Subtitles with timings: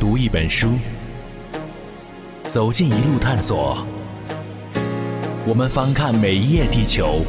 [0.00, 0.78] 读一本书，
[2.46, 3.76] 走进一路探索。
[5.46, 7.20] 我们翻看每一页地球，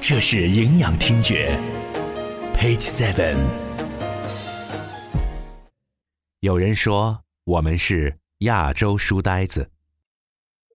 [0.00, 1.58] 这是营养听觉。
[2.56, 3.36] Page Seven。
[6.40, 9.68] 有人说我们是亚洲书呆子。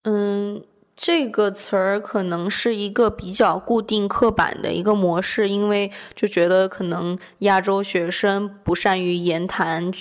[0.04, 0.64] 嗯，
[0.96, 9.92] 这个词儿可能是一个比较固定、刻板的一个模式，因为就觉得可能亚洲学生不善于言谈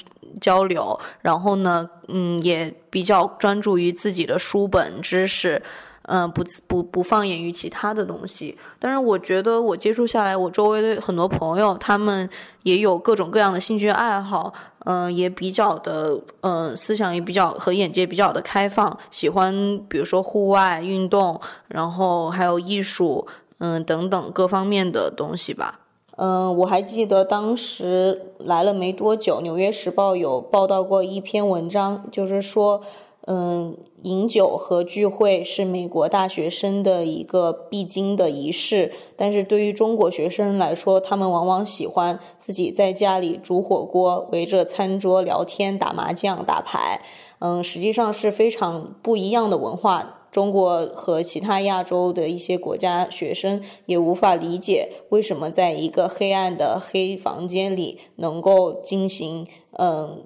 [0.45, 5.63] 交流，然后呢，嗯，也比较专注于自己的书本知识。
[6.07, 8.59] 嗯，不不不放眼于其他的东西。
[8.79, 12.29] 但是我觉得我接触下来，我周围的很多朋友，他们
[12.63, 14.53] 也有各种各样的兴趣爱好，
[14.85, 19.55] 嗯，也比较的，嗯，思想也比较和眼界比较的开放，喜欢
[19.89, 23.27] 比如说户外运动，然后还有艺术，
[23.57, 25.81] 嗯，等等各方面的东西吧。
[26.17, 32.81] 嗯，我还记得当时来了没多久，《纽约时报》有报道过一篇文章，就是说。
[33.27, 47.01] 嗯，饮酒和聚会是美国大学生的一个必经的仪式，但是对于中国学生来说，他们往往喜欢自己在家里煮火锅，围着餐桌聊天、打麻将、打牌。
[47.39, 50.24] 嗯，实际上是非常不一样的文化。
[50.35, 59.47] 中国和其他亚洲的一些国家学生也无法理解，为什么在一个黑暗的黑房间里能够进行
[59.79, 60.25] 嗯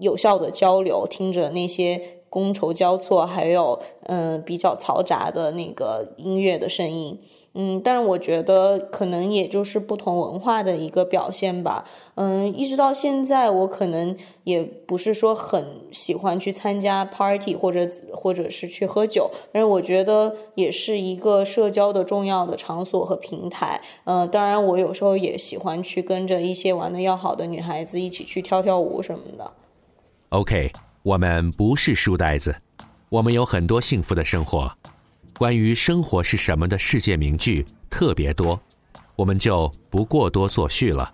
[0.00, 2.14] 有效的交流，听着那些。
[2.28, 7.18] 觥筹交错，还有嗯比较嘈杂的那个音乐的声音，
[7.56, 11.84] 嗯，但是我觉得可能也就是不同文化的一个表现吧，
[12.16, 29.52] 嗯，一直到现在，我可能也不是说很喜欢去参加 party 或者或者是去喝酒，但是我觉得也是一个社交的重要的场所和平台，嗯，当然我有时候也喜欢去跟着一些玩的要好的女孩子一起去跳跳舞什么的。
[30.28, 30.70] OK。
[31.06, 32.56] 我们不是书呆子，
[33.10, 34.72] 我们有很多幸福的生活。
[35.38, 38.58] 关于生活是什么的世界名句特别多，
[39.16, 41.12] 我们就不过多作序了。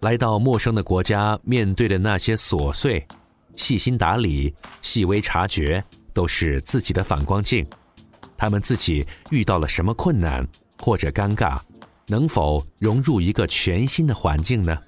[0.00, 3.06] 来到陌生的国家，面对的那些琐碎、
[3.54, 7.66] 细心打理、细微察觉，都是自己的反光镜。
[8.38, 10.46] 他们自己遇到了什么困难
[10.80, 11.58] 或者尴尬，
[12.06, 14.78] 能否融入一个全新的环境呢？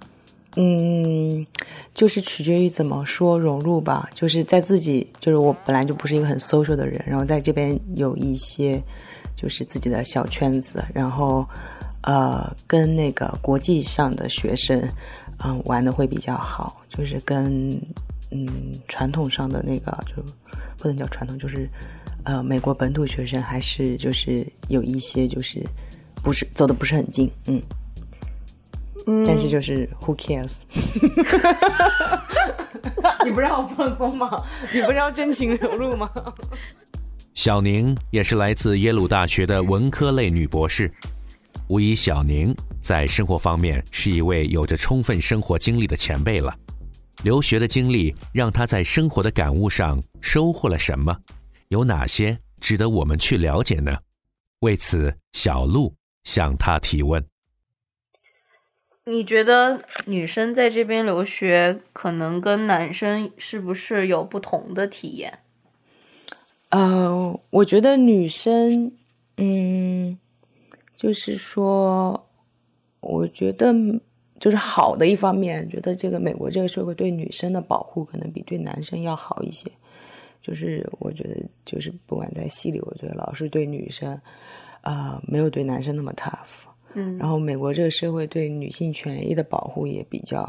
[0.60, 1.46] 嗯，
[1.94, 4.10] 就是取决于怎么说融入吧。
[4.12, 8.82] 就是在自己，就是我本来就不是一个很 social 的人，然后在这边有一些
[9.36, 11.46] 就是自己的小圈子，然后
[12.02, 14.82] 呃，跟那个国际上的学生
[15.44, 16.82] 嗯玩的会比较好。
[16.88, 17.70] 就是跟
[18.32, 20.20] 嗯传统上的那个就
[20.76, 21.69] 不能叫传统，就是
[22.25, 25.64] 呃美国本土学生还是就是有一些就是
[26.16, 27.62] 不是走的不是很近，嗯。
[29.24, 30.56] 但是就是 Who cares？
[33.24, 34.42] 你不让我放松吗？
[34.72, 36.10] 你不是要真情流露吗？
[37.34, 40.92] 小宁也是来自耶鲁大学的文科类女博士，
[41.69, 46.54] 无疑小宁在生活方面是一位有着充分生活经历的前辈了。
[47.22, 51.16] 留学的经历让她在生活的感悟上收获了什么？
[51.69, 53.96] 有哪些值得我们去了解呢？
[54.60, 55.92] 为此，小鹿
[56.25, 57.25] 向她提问。
[59.08, 65.38] 你觉得女生在这边留学，可能跟男生是不是有不同的体验？
[66.69, 68.92] 呃，我觉得女生，
[69.38, 70.19] 嗯，
[70.94, 72.28] 就是说，
[73.00, 73.74] 我觉得
[74.38, 79.70] 就是好的一方面，觉得这个美国这个社会对女生的保护可能比对男生要好一些。
[80.42, 84.20] 就是我觉得，就是不管在戏里，我觉得老师对女生，
[84.82, 86.69] 啊，没有对男生那么 tough。
[86.98, 90.42] 嗯，然后美国这个社会对女性权益的保护也比较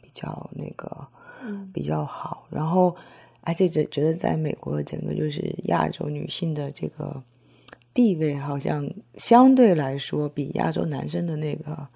[0.00, 1.06] 比较那个，
[1.44, 2.46] 嗯，比较好。
[2.50, 2.94] 然后，
[3.42, 7.22] 而且觉觉得在美国整个就是亚洲女性的这个
[7.94, 11.86] 地位，好像相对来说比亚洲男生的那个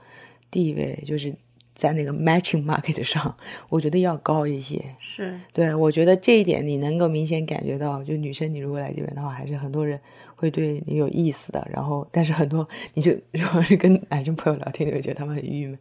[0.50, 1.34] 地位，就是
[1.76, 3.32] 在那个 matching market 上，
[3.68, 4.84] 我觉得要高一些。
[4.98, 10.00] 是，对我觉得这一点你能够明显感觉到，就女生你如果来这边的话，还是很多人。
[10.38, 15.78] 会对你有意思的，然后但是很多你就如果是跟男生朋友聊天，你会觉得他们很郁闷。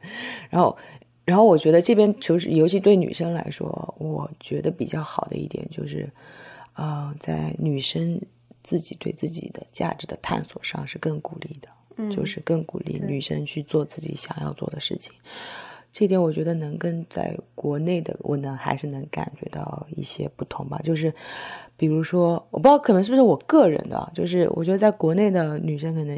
[0.49, 0.77] 然后，
[1.25, 6.09] 然后我觉得这边就是，尤其对女生来说，我觉得比较好的一点就是，
[6.75, 8.17] 呃，在女生
[8.63, 15.13] 自己对自己的价值的探索上是更鼓励的，就是更鼓励女生去做自己想要做的事情。
[15.95, 21.13] 这点我觉得能跟在国内的我能还是能感觉到一些不同吧，就是。
[21.77, 26.17] 比如说，我不知道可能是不是我个人的，就是我觉得在国内的女生可能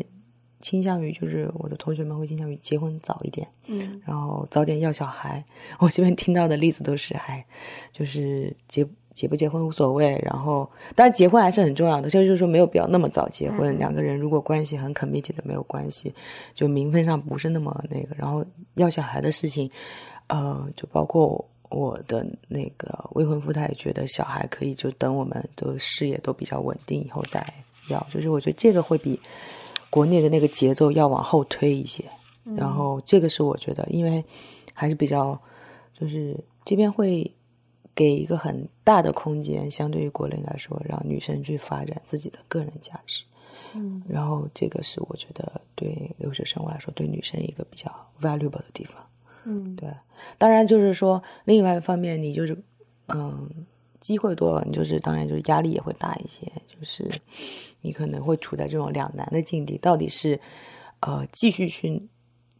[0.60, 5.44] 倾向于就是我的同学们会倾向于结婚早一点，嗯然后早点要小孩。
[5.82, 7.44] 我这边听到的例子都是，哎，
[7.92, 13.76] 就是结结不结婚无所谓，然后当然结婚还是很重要的，就是说没有必要那么早结婚。
[13.80, 16.14] 两个人如果关系很 committed 的没有关系，
[16.54, 18.16] 就名分上不是那么那个。
[18.16, 19.68] 然后要小孩的事情，
[20.28, 27.44] 呃，就包括我的那个未婚夫，他也觉得小孩可以就等我们的事业都比较稳定以后再
[27.90, 28.06] 要。
[28.14, 29.20] 就是我觉得这个会比
[29.90, 32.04] 国内的那个节奏要往后推一些。
[32.56, 34.24] 然后这个是我觉得，因为
[34.74, 35.38] 还是比较，
[36.00, 37.30] 就是这边会
[37.98, 43.24] 给一个很大的空间，相对于国内来说，让女生去发展自己的个人价值。
[43.74, 47.92] 嗯，然后这个是我觉得对留学生活来说，对女生一个比较
[48.22, 49.04] valuable 的地方。
[49.46, 49.90] 嗯对，
[50.38, 52.56] 当然就是说，另外一方面，你就是
[53.08, 53.50] 嗯，
[54.00, 57.10] 机会多了，你就是当然就是压力也会大一些，就是
[57.82, 60.40] 你可能会处在这种两难的境地，到底是
[61.00, 62.08] 呃继续去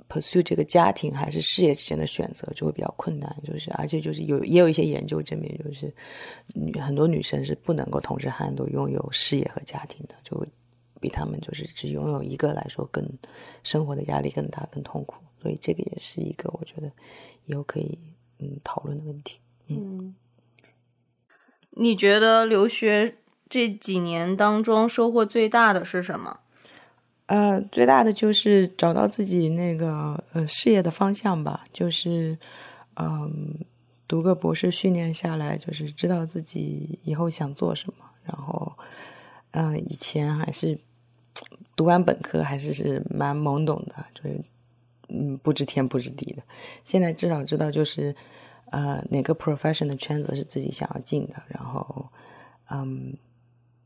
[0.10, 3.36] pursue 这个家庭还是事业之间的选择，就会比较困难。
[3.44, 5.94] 就是而且就是有也有一些研究证明，就是
[6.54, 10.46] 女很多女生是不能够同时汉都拥有事业和家庭的，就
[11.00, 13.08] 比他们就是只拥有一个来说更
[13.64, 15.16] 生活的压力更大、更痛苦。
[15.42, 16.92] 所以这个也是一个我觉得
[17.46, 18.00] 以后可以
[18.40, 19.40] 嗯讨论的问题。
[19.68, 20.16] 嗯，
[21.72, 23.18] 你觉得留学
[23.48, 26.40] 这几年当中收获最大的是什么？
[27.28, 32.38] 呃，最大的就是找到自己那个呃事业的方向吧，就是
[32.96, 33.54] 嗯、
[34.08, 38.06] 读个博士训练下来，就是知道自己以后想做什么。
[38.24, 38.72] 然后，
[39.52, 40.80] 嗯、以前还是
[41.76, 44.42] 读完本科还是是蛮懵懂的，就是
[45.10, 46.42] 嗯不知天不知地的。
[46.86, 48.16] 现在至少知道就是
[48.72, 52.08] 呃哪个 profession 的圈子是自己想要进的，然后
[52.70, 53.14] 嗯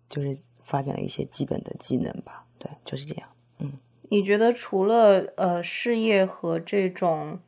[0.07, 2.45] 就是发展了一些基本的技能吧。
[2.61, 3.27] 对，就是这样。
[3.59, 3.71] 嗯
[4.13, 7.39] 你觉得除了呃事业和这种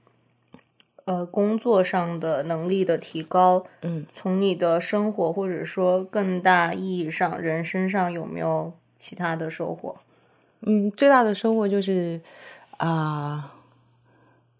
[1.06, 9.98] 呃工作上的能力的提高，嗯，从你的生活或者说更大意义上人身上有没有其他的收获？
[10.62, 12.22] 嗯，最大的收获就是
[12.78, 13.54] 啊、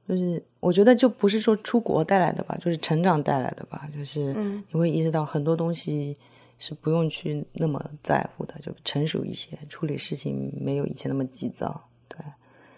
[0.08, 6.18] 就是我觉得就不是说出国带来的吧，就是成长带来的吧，就是嗯你会意识到很多东西
[6.66, 11.90] 是不用去那么在乎的，就成熟一些，处理事情没有以前那么急躁。
[12.08, 12.18] 对，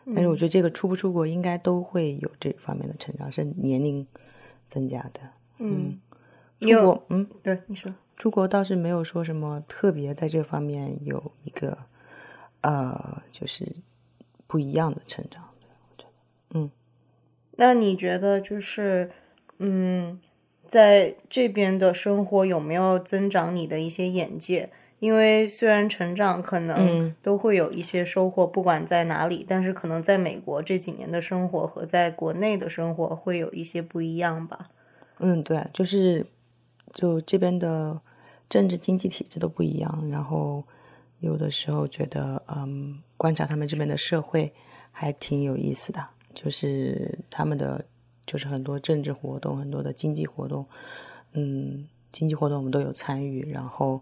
[0.07, 4.07] 但是我觉得这个出不出国应该都会有这方面的成长，是年龄
[4.67, 5.19] 增加的。
[5.59, 6.01] 嗯，
[6.59, 11.77] 出国，嗯，对你说，出国倒是没有说什么特别在这方面有一个
[12.61, 13.71] 呃，就是
[14.47, 15.47] 不一样的成长。
[15.91, 16.71] 我觉得，嗯
[17.51, 19.11] 那你觉得就是
[19.59, 20.19] 嗯，
[20.67, 24.69] 在这边的生活有没有增长你的一些眼界？
[24.99, 34.69] 因为虽然成长可能嗯都会有一些收获，不管在哪里，但是可能在美国这几年的生活和在国内的生活会有一些不一样吧。
[35.19, 36.25] 嗯，对，就是
[36.93, 37.99] 就这边的
[38.49, 40.63] 政治经济体制都不一样，然后
[41.19, 44.51] 有的时候觉得，嗯，观察他们这边的社会
[44.91, 46.03] 还挺有意思的，
[46.33, 47.83] 就是他们的
[48.25, 50.65] 就是很多政治活动，很多的经济活动，
[51.33, 54.01] 嗯，经济活动我们都有参与，然后，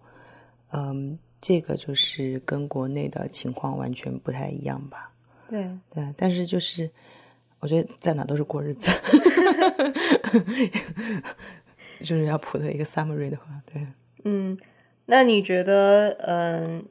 [0.71, 5.11] 嗯，这个就是跟国内的情况完全不太一样吧。
[5.49, 6.89] 对，对，但是就是
[7.59, 8.89] 我觉得在哪都是过日子，
[12.01, 13.85] 就是要普的一个 summary 的话，对，
[14.23, 14.57] 嗯，
[15.05, 16.85] 那你觉得，嗯，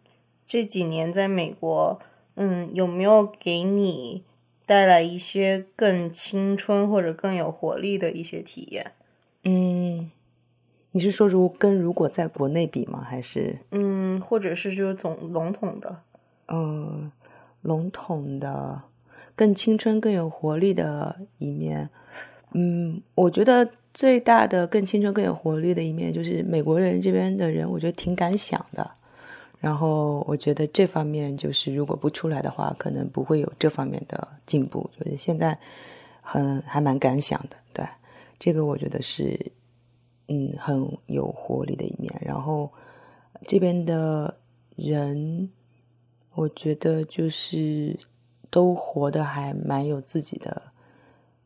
[0.46, 2.00] 这几年在美国，
[2.34, 4.24] 嗯，有没有给你
[4.64, 8.92] 带来一些更青春或者更有活力的一些体验？
[9.44, 10.10] 嗯，
[10.92, 13.02] 你是说如跟如果在国内比吗？
[13.02, 16.00] 还是嗯，或者是就是总笼统的，
[16.48, 17.10] 嗯
[17.62, 18.82] 笼统的
[19.34, 21.90] 更青春、更有活力的一面？
[22.52, 28.90] 嗯，我觉得最大的更青春、更有活力的一面就是美国人这边的人，我觉得挺敢想的。
[29.62, 34.90] 然后我觉得这方面就是如果不出来的话，可能不会有这方面的进步。
[34.98, 35.56] 就是现在
[36.20, 37.86] 很还蛮敢想的，对
[38.40, 39.52] 这个我觉得是
[40.26, 42.12] 嗯很有活力的一面。
[42.20, 42.68] 然后
[43.46, 44.36] 这边的
[44.74, 45.48] 人，
[46.34, 47.96] 我觉得就是
[48.50, 50.60] 都活得还蛮有自己的，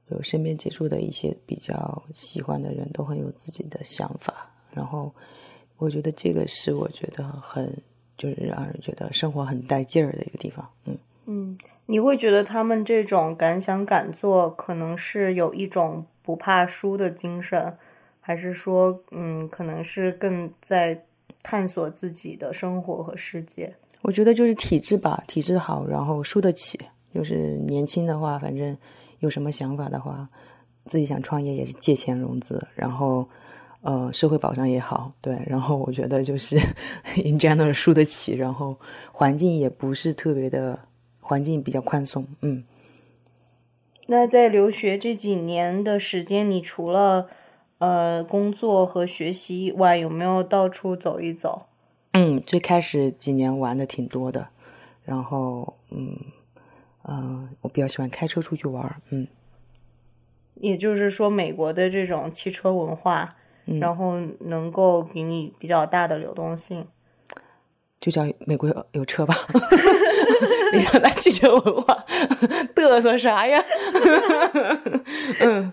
[0.09, 4.51] 有身边接触的一些比较喜欢的人都很有自己的想法。
[4.73, 5.15] 然后
[5.77, 7.71] 我觉得这个是我觉得很
[8.17, 10.69] 就是让人觉得生活很带劲儿的一个地方。
[10.85, 10.97] 嗯。
[11.27, 17.77] 嗯，你会觉得他们这种敢想敢做，可能是有一种不怕输的精神，
[18.21, 21.03] 还是说，嗯，可能是更在
[21.43, 23.75] 探索自己的生活和世界。
[24.03, 26.79] 我觉得就是体质吧，体质好，然后输得起。
[27.13, 28.77] 就是年轻的话，反正
[29.21, 30.29] 有什么想法的话，
[30.85, 33.27] 自己想创业也是借钱融资，然后
[33.87, 35.38] 呃社会保障也好，对。
[35.47, 36.57] 然后我觉得就是
[37.25, 38.76] in general 输得起，然后
[39.12, 40.78] 环境也不是特别的，
[41.21, 42.64] 环境比较宽松，嗯。
[44.09, 47.28] 那在留学这几年的时间，你除了
[47.78, 51.66] 呃工作和学习以外，有没有到处走一走？
[52.12, 54.49] 嗯，最开始几年玩的挺多的，
[55.05, 56.16] 然后嗯
[57.05, 59.26] 嗯，我比较喜欢开车出去玩，嗯。
[60.55, 63.37] 也就是说，美国的这种汽车文化，
[63.81, 66.87] 然后能够给你比较大的流动性，
[68.01, 69.35] 就叫美国有车吧。
[70.73, 72.05] 比较大汽车文化，
[72.75, 73.63] 嘚瑟啥呀？
[75.41, 75.73] 嗯，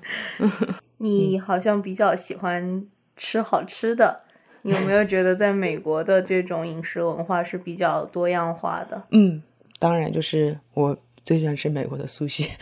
[0.98, 2.86] 你好像比较喜欢
[3.18, 4.22] 吃好吃的。
[4.62, 9.04] 你有没有觉得在美国的这种饮食文化是比较多样化的？
[9.12, 9.42] 嗯，
[9.80, 12.48] 当然，就是我最喜欢吃美国的苏西。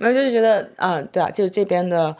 [0.00, 2.16] 没有，就是觉得啊，对啊，就这边的，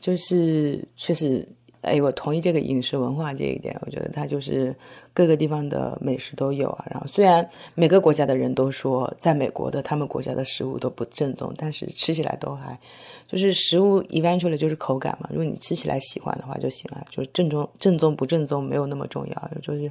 [0.00, 1.46] 就是确实，
[1.82, 3.76] 哎，我同意这个饮食文化这一点。
[3.86, 4.74] 我觉得它就是
[5.12, 6.84] 各个地方的美食都有啊。
[6.90, 12.78] 然后虽然每个国家的人都说，在美国的他们国家的食物都不正宗，但是吃起来都还。
[13.26, 19.90] 就是食物 eventually 就是口感嘛，如果你吃起来喜欢的话就行了，就是正宗正宗不正宗没有那么重要，就是，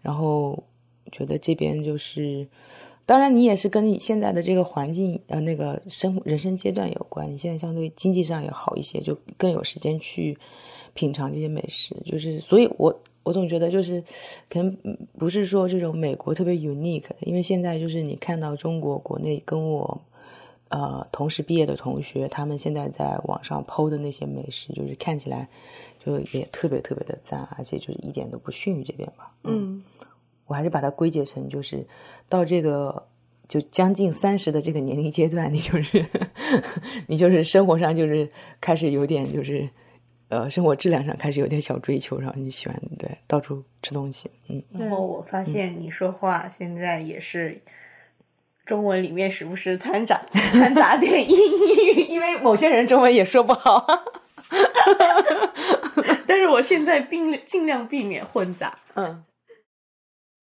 [0.00, 0.62] 然后
[1.12, 2.48] 觉得这边就是，
[3.10, 10.38] 当然你也是跟你现在的这个环境呃那个生人生阶段有关，你现在相对经济上也好一些，就更有时间去
[10.94, 14.00] 品尝这些美食，就是所以我我总觉得就是
[14.48, 14.78] 可能
[15.18, 20.00] 不是说这种美国特别 unique，因为现在就是你看到中国国内跟我。
[20.72, 25.48] 呃，同时毕业的同学，他们现在在网上剖的那些美食，就是看起来
[25.98, 29.34] 就也特别特别的赞，而且就是一点都不逊于这边吧。
[29.42, 29.82] 嗯，
[30.50, 31.86] 我还是把它归结成，就是
[32.28, 33.06] 到这个
[33.46, 36.04] 就将近三十的这个年龄阶段，你就是
[37.06, 38.28] 你就是生活上就是
[38.60, 39.70] 开始有点就是
[40.28, 44.28] 呃生活质量上开始有点小追求，然后你喜欢对到处吃东西。
[44.48, 47.62] 嗯，然后我发现你说话现在也是。
[48.66, 51.36] 中文里面时不时掺杂 掺杂点英
[51.96, 53.84] 语，因为某些人中文也说不好。
[56.24, 58.78] 但是我现在尽尽量避免混杂。
[58.94, 59.24] 嗯。